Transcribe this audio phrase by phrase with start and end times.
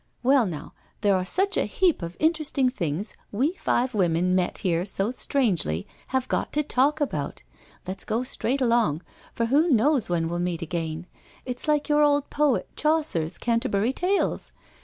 [0.23, 4.57] Well, now, there are such a heap of interest ing things we five women met
[4.57, 7.43] here so strangely have got to talk about,
[7.85, 9.03] let*s go straight along,
[9.35, 11.05] for who knows when we*ll meet again.
[11.45, 14.51] It*s like your old poet Chaucer's Canterbury Tales.